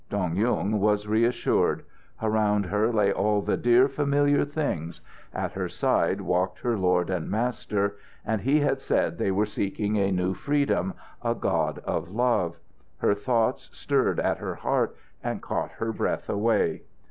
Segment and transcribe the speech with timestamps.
[0.09, 1.85] Dong Yung was reassured.
[2.23, 4.99] Around her lay all the dear familiar things;
[5.31, 7.97] at her side walked her lord and master.
[8.25, 12.55] And he had said they were seeking a new freedom, a God of love.
[12.97, 16.81] Her thoughts stirred at her heart and caught her breath away.